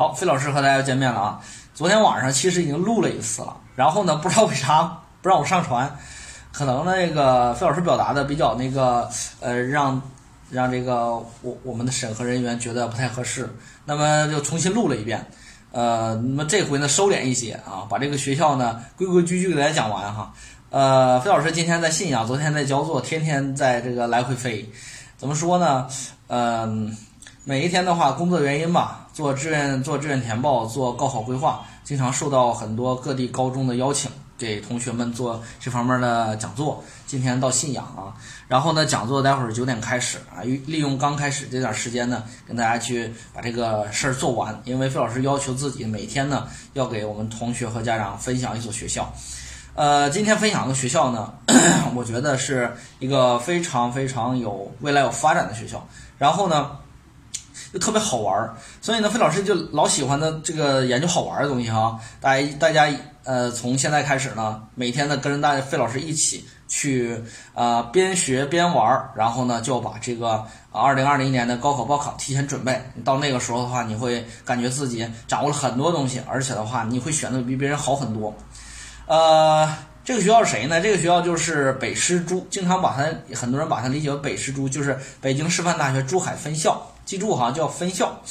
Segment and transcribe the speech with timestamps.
[0.00, 1.38] 好，费老师和大家又见面了啊！
[1.74, 5.94] 昨天晚上其实已经录了一次了，然后呢，不知道为啥不让我上传，
[6.50, 9.06] 可能那个费老师表达的比较那个
[9.40, 10.00] 呃，让
[10.48, 13.46] 让这个我我们的审核人员觉得不太合适，
[13.84, 15.22] 那么就重新录了一遍。
[15.70, 20.32] 呃，那么这回呢收敛一些啊，把这个学校呢规规矩矩给大家讲完哈。
[20.70, 24.66] 呃，费老师今天在信阳，昨天在焦作，天天在这个来回飞。
[25.18, 25.86] 怎么说呢？
[26.28, 26.96] 嗯。
[27.42, 36.82] 每一天的话，工作原因吧，做志愿、做志愿填报、做高考规划，经常受到很多各地高中的邀请，给同学们做这方面的讲座。
[37.06, 38.16] 今天到信阳啊，
[38.48, 44.58] 然后呢，讲座待会儿九点开始啊，利用刚开始这点时间呢，跟大家去把这个事儿做完。
[44.64, 49.12] 因为费老师要求自己每天呢，要给我们同学和家长分享一所学校。
[49.74, 51.34] 呃，今天分享的学校呢，
[51.94, 55.86] 我觉得是一个非常非常有未来有发展的学校。
[56.16, 56.70] 然后呢。
[57.72, 61.98] 就特别好玩儿，所以呢，费老师就老喜欢的这个研究好玩儿的东西哈。
[62.20, 62.88] 大家大家
[63.22, 67.22] 呃，从现在开始呢，每天呢跟着大家费老师一起去
[67.54, 72.82] 啊，边学边玩儿，然后呢就把这个二零二零年的高考报考提前准备。
[73.04, 78.34] 到那个时候的话，你会感觉自己掌握了很多东西，而且的话，你会选的比别人好很多。
[79.06, 79.72] 呃，
[80.04, 80.80] 这个学校是谁呢？
[80.80, 86.84] 这个学校就是北师珠，经常把它很多人把它理解为北师珠，就是北京师范大学珠海分校。
[87.10, 88.22] 记住哈，叫分校。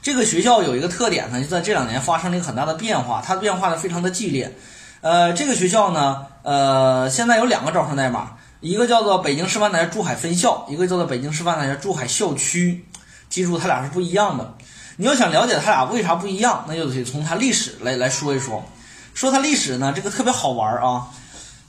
[0.00, 4.56] 这个学校有一个特点呢，就在这两年发生了一个很大的变化，它变化呢非常的剧烈。
[5.00, 12.86] 呃，这个学校呢，呃，现在有两个招生代码，一个叫做北京师范大学珠海分校，一个叫做北京师范大学珠海校区。
[13.28, 14.54] 记住，它俩是不一样的。
[14.96, 18.62] 你要想了解它俩为啥不一样，那就得从它历史来来说一说。
[19.12, 21.08] 说它历史呢，这个特别好玩啊。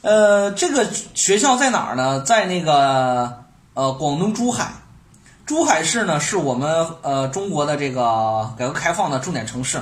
[0.04, 2.22] 呃，这个学校在哪儿呢？
[2.22, 4.72] 在那个呃广东珠海。
[5.48, 9.80] 珠海市呢，是我们呃中国的这个改革开放的重点城市。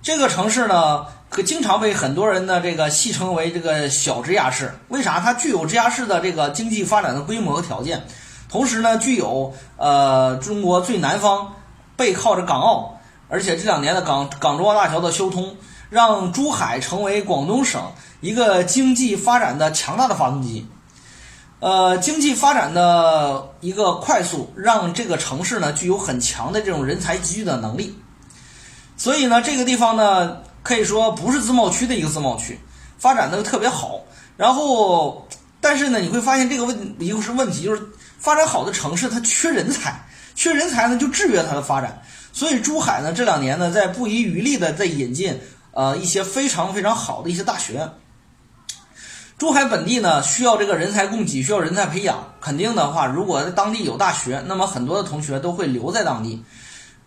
[0.00, 4.74] 这个城市呢，可经常被很多人的这个戏称为这个小直辖市。
[4.88, 5.20] 为啥？
[5.20, 8.06] 它具有直辖市的这个经济发展的规模和条件，
[8.48, 11.52] 同时呢，具有呃中国最南方，
[11.94, 15.56] 背靠着港澳，而且这两年的港港珠澳大桥的修通，
[15.90, 17.82] 让珠海成为广东省
[18.22, 20.66] 一个经济发展的强大的发动机。
[21.58, 27.98] 呃，经济发展的一个快速，让这个城市呢具有很强的这种人才集聚的能力。
[28.98, 32.60] 所以呢，这个地方呢可以说不是自贸区的一个自贸区，
[32.98, 34.00] 发展的特别好。
[34.36, 35.26] 然后，
[35.58, 37.82] 但是呢，你会发现这个问一个是问题，就是
[38.18, 42.02] 发展好的城市它缺人才，缺人才呢就制约它的发展。
[42.34, 45.40] 所以珠海呢这两年呢在不遗余力的在引进
[45.72, 47.88] 呃一些非常非常好的一些大学。
[49.38, 52.32] 珠海本地呢，需要这个人才供给，需要人才培养。
[52.40, 56.42] 肯定的话，如果当地有大学，那么很多的同学都会留在当地。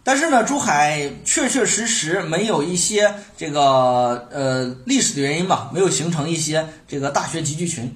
[0.03, 7.95] 但是呢，珠海确确实实没有一些这个呃历史的原因吧，没有形成一些这个大学集聚群。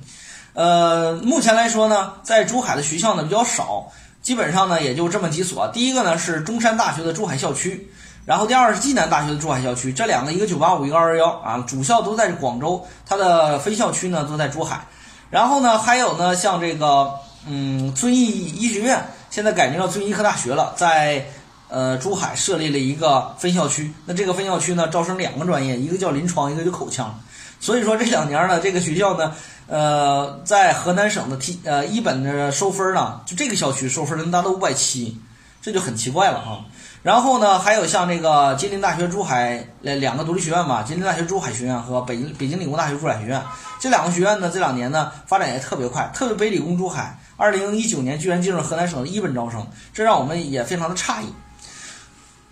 [0.53, 3.91] 呃，目前来说呢，在珠海的学校呢比较少，
[4.23, 5.67] 基本上呢也就这么几所。
[5.67, 7.87] 第一个呢是中山大学的珠海校区。
[8.25, 14.87] 然后第二是暨南大学的珠海校区，这两个一个九八五，一个二幺幺啊，主校都在广州，它的分校区呢都在珠海。
[15.29, 17.11] 然后呢，还有呢，像这个
[17.47, 21.25] 嗯遵义医学院，现在改名叫遵义医科大学了，在
[21.67, 23.91] 呃珠海设立了一个分校区。
[24.05, 27.19] 那这个分校区呢，招生两个专业，一个叫临床，一个叫口腔。
[27.59, 29.33] 所以说这两年呢，这个学校呢，
[29.67, 35.17] 呃，在河南省的 T 呃一本的收分呢，就这个校区收分能达到五百七，
[35.63, 36.59] 这就很奇怪了啊。
[37.01, 43.41] 然后呢，还有像这个吉林大学珠海两两个独立学院吧，吉林大学珠海学院和北京北京理工大学珠海学院
[43.79, 51.33] 这两个学院呢，这两年呢发展也特别快，特别北理工珠海，二零一九年居然进入河南省的一本招生，这让我们也非常的诧异。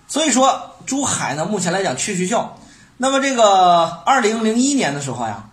[0.07, 2.57] 所以说，珠海呢目前来讲缺学校，
[2.97, 5.45] 那么这个二零零一年的时候呀。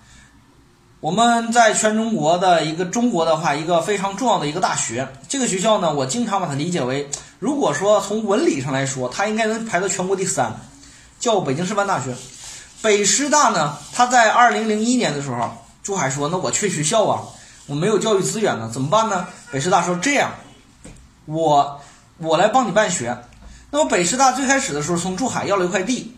[1.00, 7.08] 我们在全中国的一个中国的话，一个非常重要的一个大学，这个学校呢，我经常把它理解为，
[7.38, 10.52] 如果说从文理上来说，它应该能排到全国第三，
[11.20, 12.14] 叫北京师范大学。
[12.82, 15.50] 北师大呢，它在二零零一年的时候，
[15.82, 17.22] 珠海说，那我缺学校啊，
[17.66, 19.26] 我没有教育资源呢，怎么办呢？
[19.50, 20.32] 北师大说这样，
[21.26, 21.80] 我
[22.18, 23.16] 我来帮你办学。
[23.70, 26.16] 那么北师大最开始的时候，从珠海要了一块地，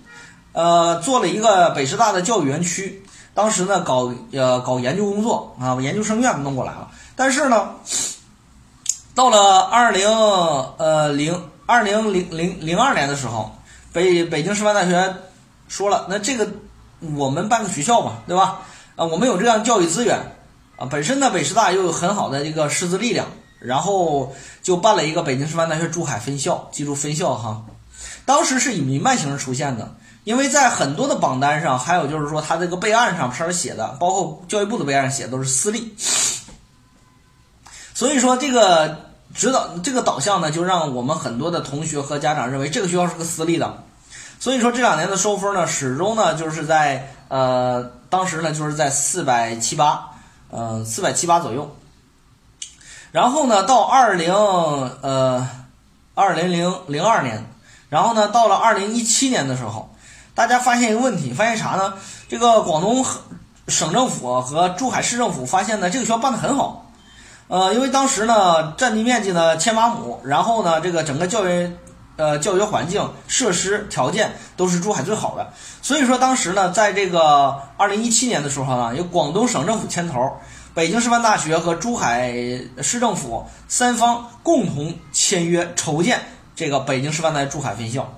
[0.53, 3.03] 呃，做了一个北师大的教育园区。
[3.33, 6.91] 当时呢，搞呃搞研究工作啊，研究生院弄过来了。
[7.15, 7.71] 但是呢，
[9.15, 10.09] 到了二零
[10.79, 13.55] 呃零二零零零零二年的时候，
[13.93, 15.15] 北北京师范大学
[15.69, 16.49] 说了，那这个
[17.17, 18.61] 我们办个学校吧，对吧？
[18.97, 20.19] 啊，我们有这样教育资源
[20.77, 23.27] 啊，本身呢北师大又有很好的一个师资力量，
[23.59, 27.65] 然后就办了一个北京师范大学珠海分校，记住分校哈。
[28.25, 35.95] 当时是以民办形式出现的，因为在很多的榜单上，还有就是说它这个备案上上面写的，包括教育部的备案上写的都是私立。
[38.01, 38.97] 所以说这个
[39.35, 43.85] 指导这个导向呢，就让我们很多的同学和家长认为这个学校是个私立的。
[44.39, 50.13] 所以说这两年的收分呢，始终呢就是在呃当时呢就是在四百七八，
[50.51, 51.77] 呃四百七八左右。
[53.13, 55.47] 然后呢到二零呃
[56.15, 57.53] 二零零零二年，
[57.91, 59.95] 然后呢到了二零一七年的时候，
[60.35, 61.93] 大家发现一个问题，发现啥呢？
[62.31, 63.05] 这个广东
[63.69, 66.87] 省政府和珠海市政府发现呢，这个学校办的很好。
[67.51, 71.69] 呃，因为当时呢，占地面积呢千八亩，然后呢，这个整个教育，
[72.15, 75.53] 呃，教学环境、设施条件都是珠海最好的。
[75.83, 80.33] 所以说，当时呢，在这个二零一七年的时候呢，由广东省政府牵头，
[80.75, 82.33] 北京师范大学和珠海
[82.81, 86.21] 市政府三方共同签约筹建
[86.55, 88.09] 这个北京师范大学珠海分校。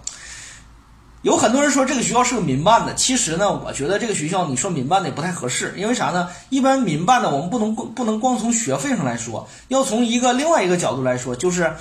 [1.23, 6.29] 有很多人说这个学校是个民办的，其实呢，我觉得这个学校你说民办的也不太合适，因为啥呢？
[6.51, 11.77] 一般民办的我们不能不能光从学费上来说，要从一个另外一个角度来说，就是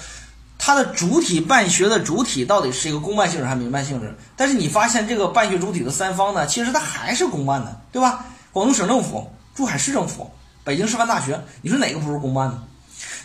[0.60, 4.16] 它的主体办学的主体到底是一个公办性质还是民办性质？
[4.36, 8.26] 但是你发现这个办学主体的三方呢，其实它还是公办的，对吧？
[8.52, 10.30] 广东省政府、珠海市政府、
[10.64, 12.60] 北京师范大学，你说哪个不是公办的？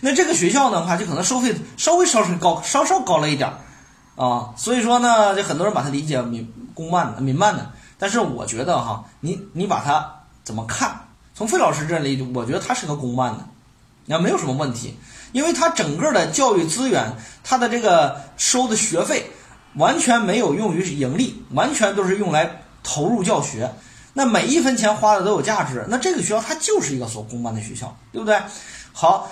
[0.01, 3.53] 那这个学校的话，就可能收费稍微稍微高，稍稍高了一点。
[4.17, 11.09] 啊，所以说呢，就很多人把它理解民公办的、民办的，但是我觉得哈，你你把它怎么看？
[11.35, 13.47] 从费老师这里，我觉得它是个公办的，
[14.07, 14.99] 那没有什么问题，
[15.33, 17.13] 因为它整个的教育资源，
[17.45, 19.31] 它的这个收的学费，
[19.75, 23.71] 完全没有用于盈利，完全都是用来投入教学，
[24.15, 28.41] 那每一分钱花的都有价值，那这个学校它就是一个所公办的学校，对不对？
[28.95, 29.31] 好，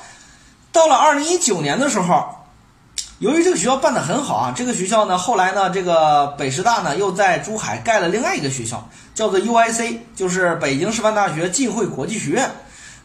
[0.73, 2.37] 到了二零一九年的时候。
[3.25, 12.51] 由于这个学校办得很好啊，这个学校呢，后来呢，这个北师大呢又在珠海盖了另外一个学校，叫做 UIC，就是北京师范大学浸会国际学院。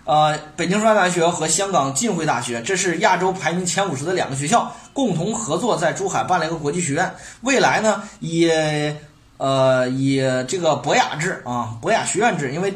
[0.03, 7.09] 呃，北京师范大学和香港浸会大学，这是亚洲排名前五十的两个学校，共同合作在珠海办了一个国际学院。
[7.39, 8.51] 未来呢，以
[9.37, 12.73] 呃以这个博雅制啊，博雅学院制，因为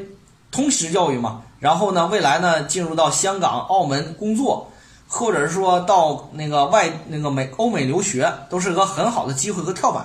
[0.50, 1.42] 通识教育嘛。
[1.60, 4.69] 然后呢，未来呢，进入到香港、澳门工作。
[5.13, 10.04] 或者是说到那个外那个美欧美留学，都是个很好的机会和跳板，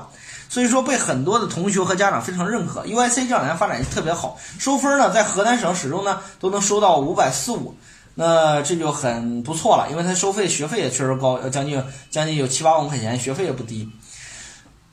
[0.51, 2.85] 所以说被很多的同学和家长非常认可。
[2.85, 7.75] UIC 这两年发展特别好，收分呢在河南省始终呢都能收到五百四五，
[8.15, 13.91] 那这就很不错了，因为它收费学费也确实高，将近将近有七八万块钱，学费也不低。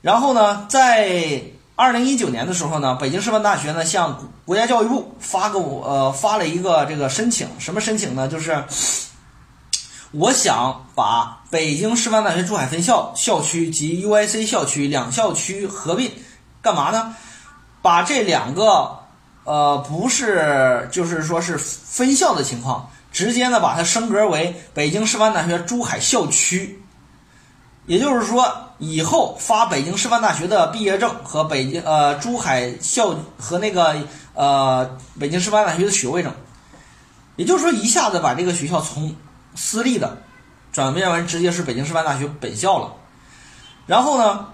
[0.00, 1.42] 然后呢，在
[1.74, 8.26] 二零一九年的时候呢，北京师范大学呢向国家教育部发个呃发了一个这个申请，什么申请呢？
[8.26, 8.64] 就是。
[10.12, 16.10] 我想把北京师范大学珠海分校校区及 UIC 校区两校区合并，
[16.62, 17.14] 干嘛呢？
[17.82, 18.98] 把这两个
[19.44, 26.82] 呃不是就是说是分校的情况，直接呢把它升格为北京师范大学珠海校区。
[27.86, 33.96] 也就是说，以后发北京师范大学的毕业证和北京呃珠海校和那个
[34.34, 36.32] 呃北京师范大学的学位证，
[37.36, 39.14] 也就是说一下子把这个学校从
[39.56, 40.18] 私立的
[40.72, 42.92] 转变为直接是北京师范大学本校了，
[43.86, 44.48] 然后呢，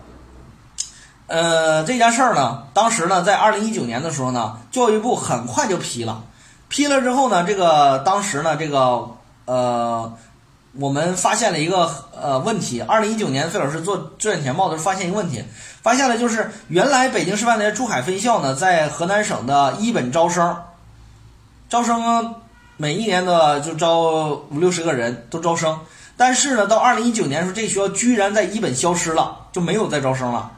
[1.26, 6.22] 呃，这件事儿呢，当时呢，在二零一九年的时候呢，教育部很快就批了，
[6.69, 9.10] 批了之后呢，这个当时呢，这个
[9.46, 10.17] 呃，
[10.74, 15.44] 我们发现了一个呃问题，二零一九年费老师做志愿填报的时候发现一个问题，
[15.82, 20.62] 发现了就是原来北京师范大学珠海分校呢，在河南省的一本招生，
[21.69, 22.36] 招生。
[22.82, 25.79] 每一年的就招五六十个人都招生，
[26.17, 30.51] 但是呢，到二零一九年的时候，这个学校居然在一本消失了，就没有再招生了。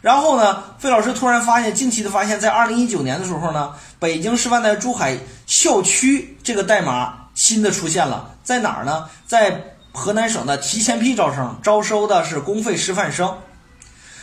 [0.00, 9.10] 然后呢，费老师突然发现，惊奇的发现，在二零一九年的时候呢，北京师范大学珠海校区这个代码新的出现了，在哪儿呢？
[9.26, 13.36] 在河南省的提前批招生，招收的是公费师范生，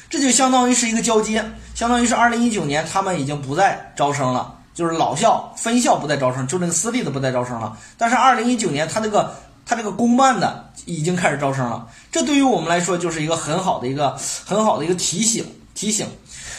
[0.09, 1.45] 这就相当于是一个交接，
[1.75, 4.55] 相当于是二零一九年他们已经不再招生了。
[4.79, 7.77] 就是老校分校不再招生，就那个私立的不再招生了。
[7.97, 11.85] 但是二零一九年，他这个他这个公办的已经开始招生了。
[12.13, 15.45] 这对于我们来说就是一个很好的一个很好的一个提醒
[15.75, 16.07] 提醒。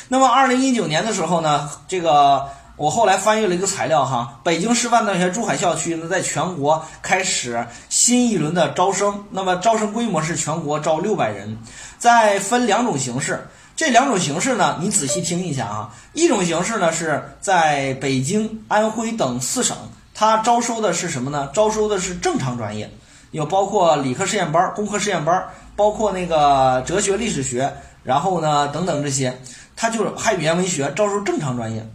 [0.08, 2.46] 那么二零一九年的时候呢，这个
[2.76, 9.24] 我后来翻阅了一个材料哈，北京师范大学珠海校区呢，在全国开始新一轮的招生。
[9.30, 11.56] 那么招生规模是全国招六百人，
[11.96, 13.48] 再分两种形式。
[13.76, 15.94] 这两种形式呢，你仔细听一下啊。
[16.12, 19.76] 一种形式呢是在北京、安徽等四省，
[20.14, 21.50] 它招收的是什么呢？
[21.54, 22.90] 招收的是正常专业，
[23.30, 27.72] 有包括理科实验班、工科实验班，包括那个哲学、历史学，
[28.02, 29.40] 然后呢等等这些，
[29.76, 31.88] 他就是汉语言文学招收正常专业。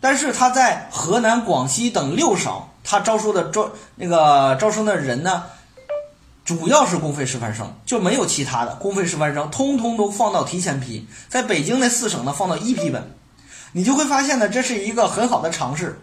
[0.00, 2.52] 但是他在河南、广西等六省，
[2.84, 5.44] 他招收的招那个招生的人呢，
[6.44, 11.08] 主要是公费师范生，就没有其他的公费师范生，通通都放到提前批。
[11.28, 13.10] 在北京那四省呢，放到一批本，
[13.72, 15.98] 你就会发现呢，这是一个很好的尝试。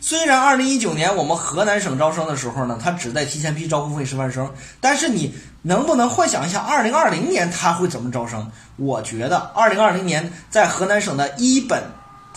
[0.00, 8.50] 虽然二零一九年我们河南省招生的时候呢，他只在提前批招公费师范生，但是你能不能幻想一下二零二零年他会怎么招生？
[8.76, 11.82] 我觉得二零二零年在河南省的一本。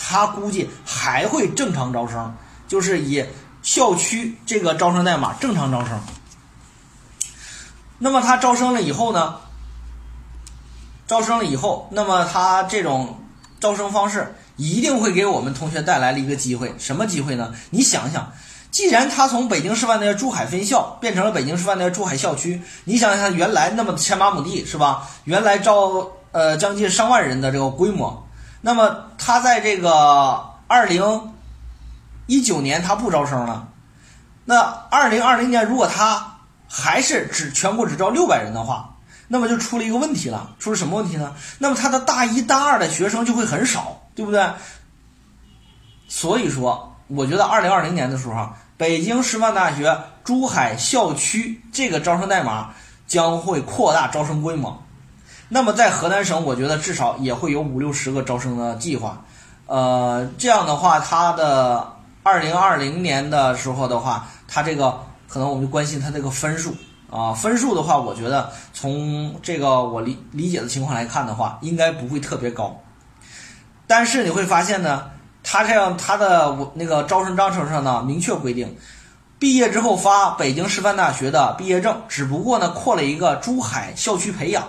[0.02, 2.34] 他估计还会正常招生，
[2.70, 3.22] 就是以
[3.62, 6.00] 校区这个招生代码正常招生。
[8.00, 9.36] 那么他招生了以后呢？
[11.06, 13.20] 招生了以后，那么他这种
[13.60, 17.54] 招生方式一定会给我们同学带来了一个机会，什么机会呢？
[17.72, 18.32] 你想想，
[18.70, 25.08] 既然他从北京师范大学珠海分校变成了北京师范大学珠海校区，你想想他原来那么千八亩地是吧？
[25.24, 28.28] 原来招呃将近上万人的这个规模。
[28.62, 31.34] 那么他在这个二零
[32.28, 33.70] 一九年他不招生了，
[34.46, 34.60] 那
[34.92, 36.39] 二零二零年如果他
[36.70, 38.96] 还是只全国只招六百人的话，
[39.28, 41.34] 那么就出了一个问题了，出了什么问题呢？
[41.58, 44.48] 那么他的大一、大二的学生就会很少，对不对？
[46.08, 52.70] 所以说，我觉得二零二零年的时候，北京师范大学珠海校区这个招生代码
[53.08, 54.84] 将会扩大招生规模。
[55.50, 59.24] 那么在河南省，我觉得至少也会有五六十个招生的计划，
[59.66, 66.76] 呃，这样的话，它的二零二零年的时候的话，它这个可能我们就关心它这个分数
[67.10, 72.82] 啊，分数的话，我觉得从这个我理理解的情况来看的话，应该不会特别高。
[73.88, 75.06] 但是你会发现呢，
[75.44, 78.76] 它这样它的那个招生章程上呢明确规定，
[79.38, 84.68] 毕业之后发北京师范大学的毕业证，只不过呢扩了一个珠海校区培养。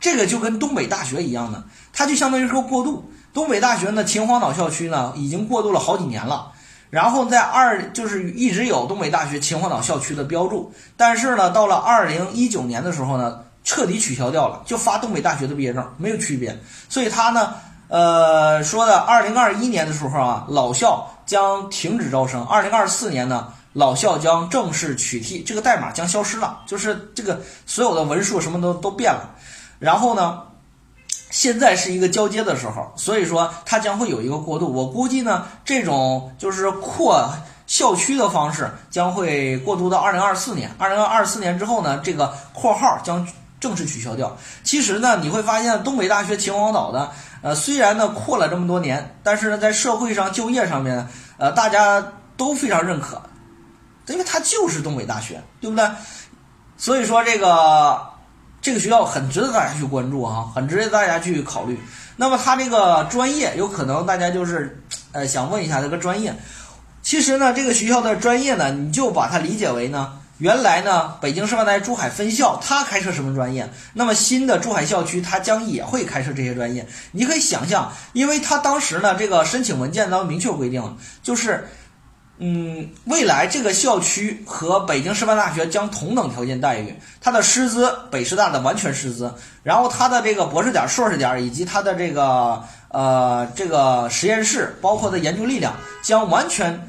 [0.00, 3.10] 这个就跟东北大学一样的，它就相当于说过渡。
[3.32, 6.52] 东北大学呢，秦皇岛校区呢，已经过渡了好几年了。
[6.92, 16.54] 然后在二就是一直有东北大学秦皇岛校区的标注，但是呢，到了二零一九年的时候呢，彻底取消掉了，就发东北大学的毕业证，没有区别。
[16.90, 17.54] 所以他呢，
[17.88, 29.30] 呃，说的二零二一年的时候啊，老校将停止招生；二零二四年呢，老校将正式取缔，这个代码将消失了，就是这个所有的文书什么都都变了。
[29.78, 30.42] 然后呢，
[31.32, 34.70] 现在是一个交接的时候，所以说它将会有一个过渡。
[34.70, 37.26] 我估计呢，这种就是扩
[37.66, 40.70] 校区的方式将会过渡到二零二四年。
[40.76, 43.26] 二零二四年之后呢，这个括号将
[43.58, 44.36] 正式取消掉。
[44.62, 47.10] 其实呢，你会发现东北大学秦皇岛的，
[47.40, 51.08] 呃，虽然呢扩了这么多年，但是呢，在社会上就业上面，
[51.38, 53.22] 呃，大家都非常认可，
[54.06, 55.88] 因为它就是东北大学，对不对？
[56.76, 58.11] 所以说这个。
[58.62, 61.76] 这个学校很值得大家去关注哈，很值得大家去考虑。
[62.14, 66.32] 那么它这个专业有可能大家就是，呃，想问一下这个专业。
[67.02, 76.86] 其实呢，这个学校的专业呢，你就把它理解为呢，原来呢，北京师范大学珠海分校它开设什么专业，那么新的珠海校区它将也会开设这些专业。
[77.10, 81.66] 你可以想象，因为它当时呢，这个申请文件当中明确规定，就是。
[82.44, 89.32] 嗯，未来这个校区和北京师范大学将同等条件待遇，它的师资北师大的完全师资，
[89.62, 95.72] 然后它的这个博士点、硕士点以及它的这个呃这个实验室，包括的研究力量，
[96.02, 96.88] 将完全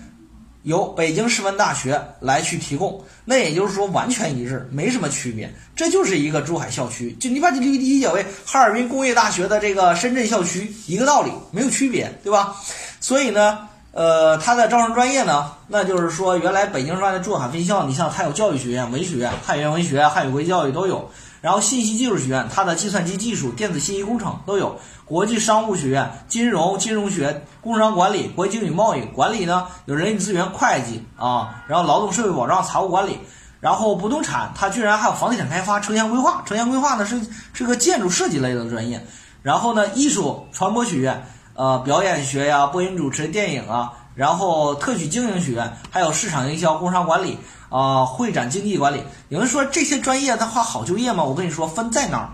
[0.63, 2.99] 由北京师范大学来去提供。
[3.23, 5.53] 那也就是说，完全一致，没什么区别。
[5.75, 12.55] 这就是一个珠海校区，就你把理理解为哈尔滨工业大学的这个深圳校区一个道理，没有区别，对吧？
[12.99, 13.69] 所以呢。
[13.93, 33.19] 呃，它的招生专业呢，那就是说，原来北京师范的珠海分校，你像它有教育学院、文学院、汉语言文学、汉语国际教育都有，然后信息技术学院，它的计算机技术、电子信息工程都有，国际商务学院、金融、金融学、工商管理、国际经济贸易管理呢，有人力资源、会计啊，然后劳动社会保障、财务管理，
[33.59, 37.21] 然后不动产，它居然还有房地产开发、城乡规划，城乡规划呢是
[37.53, 39.05] 是个建筑设计类的专业，
[39.43, 41.23] 然后呢，艺术传播学院。
[41.55, 47.37] 呃，表演学呀，播音主持、电影啊，然后特许经营学院，还有市场营销、工商管理
[47.69, 49.03] 啊，会展经济管理。
[49.29, 51.23] 有人说这些专业的话好就业吗？
[51.23, 52.29] 我跟你说，分在哪儿，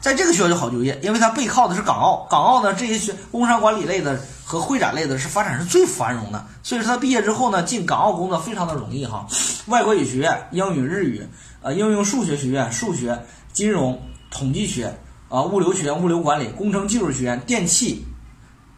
[0.00, 9.24] 在这个学校就好就业，因为它背靠的是港澳，港澳呢这些学工商管理类的和会展类的是发展是最繁荣的，所以说他毕业之后呢，进港澳工作非常的容易哈。
[9.66, 11.24] 外国语学院、英语、日语，
[11.62, 13.16] 呃，应用数学学院、数学、
[13.52, 14.92] 金融、统计学
[15.28, 18.04] 啊，物流学院、物流管理、工程技术学院、电气。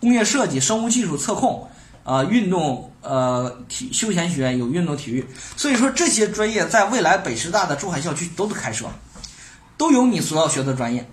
[0.01, 1.69] 工业设计、生物技术、测控，
[2.05, 5.27] 啊，运动，呃，体休闲学院有运动体育，
[5.57, 8.87] 所以说这些专业在未来北师大的珠海校区都得开设。
[9.77, 11.09] 都有你所要学的专业，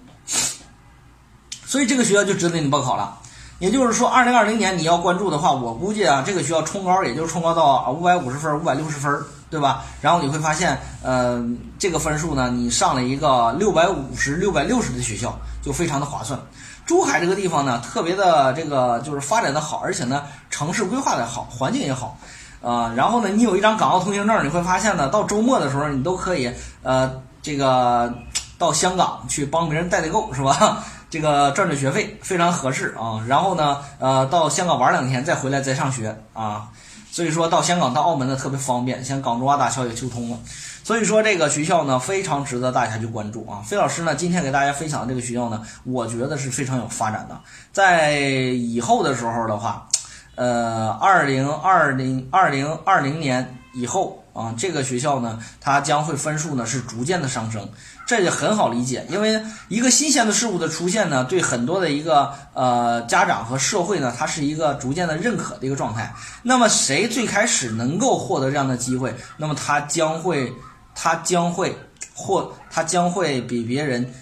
[1.68, 3.15] 所以这个学校就值得你报考了。
[3.60, 9.83] 也就是说，二零二零年你要关注的话，我估计啊，这个学校冲高也就冲高到五百五十分、五百六十分，对吧？
[10.01, 11.43] 然后你会发现，呃，
[11.77, 16.39] 这个分数呢，你上了一个六百五十、六百六十的学校，就非常的划算。
[16.85, 22.17] 珠海这个地方呢，特别的这个就是发展的好，而且呢，城市规划的好，环境也好，
[22.61, 26.51] 呃，然后呢，你有一张港澳通行证，你会发现呢，到周末的时候，你都可以
[26.83, 27.11] 呃，
[27.41, 28.13] 这个
[28.59, 30.83] 到香港去帮别人代代购，是吧？
[31.09, 33.23] 这个赚赚学费非常合适啊。
[33.27, 36.67] 然后呢，呃，到香港玩两天，再回来再上学啊。
[37.15, 40.38] 所以说到香港到澳门呢特别方便，像港珠澳大桥也修通了。
[40.84, 43.63] 所以说这个学校呢非常值得大家去关注啊。
[43.65, 47.39] 费老师呢今天给大家分享的这个学校呢，我觉得是非常有发展的。
[47.72, 49.88] 在以后的时候的话，
[50.36, 54.22] 呃，二零二零二零二零年以后。
[54.36, 57.68] 啊，这个学校呢，它将会分数呢是逐渐的上升，
[58.06, 66.13] 这也很好理解，因为一个新鲜的事物的出现呢，对很多的一个呃家长和社会呢，它是一个逐渐的认可的一个状态。
[66.44, 70.51] 那么谁最开始能够获得这样的机会，那么他将会
[70.94, 71.74] 他将会
[72.13, 74.13] 获他将会比别人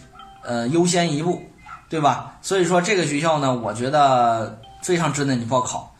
[0.43, 1.41] 呃优先一步，
[1.89, 2.37] 对吧？
[2.43, 5.92] 所以说这个学校呢，我觉得非常值得你报考。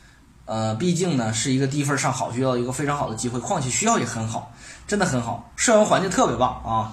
[0.46, 4.52] 呃，毕竟呢是一个低分上好学校一个非常好的机会，况且学校也很好，
[4.86, 6.92] 真的很好，校园环境特别棒啊。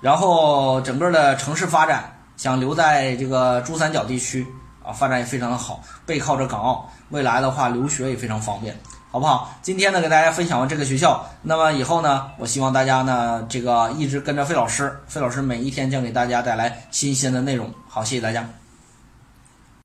[0.00, 4.46] 然后整个的城市发展，想留在这个珠三角地区
[4.84, 8.78] 啊，发展也非常的好，背靠着港澳，未来的话留学也非常方便，
[9.10, 9.52] 好不好？
[9.60, 17.68] 今天呢给大家分享完这个学校，那么以后呢，我希望大家呢这个一直跟着费老师，费老师每一天将给大家带来新鲜的内容。
[17.88, 18.48] 好，谢谢大家。